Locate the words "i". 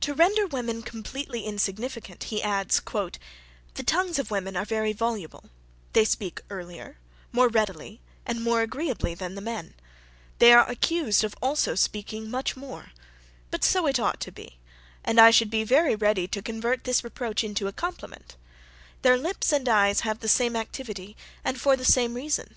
15.20-15.30